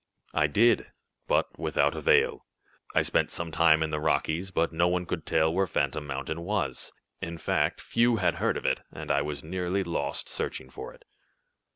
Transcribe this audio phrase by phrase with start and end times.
[0.33, 0.87] "I did,
[1.27, 2.47] but without avail.
[2.95, 6.41] I spent some time in the Rockies, but no one could tell where Phantom Mountain
[6.41, 10.91] was; in fact, few had heard of it, and I was nearly lost searching for
[10.91, 11.05] it.